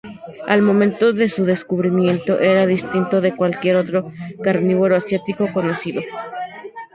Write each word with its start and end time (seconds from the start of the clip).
Al 0.47 0.63
momento 0.63 1.13
de 1.13 1.29
su 1.29 1.45
descubrimiento, 1.45 2.39
era 2.39 2.65
distinto 2.65 3.21
de 3.21 3.35
cualquier 3.35 3.75
otro 3.75 4.11
carnívoro 4.41 4.95
asiático 4.95 5.53
conocido. 5.53 6.01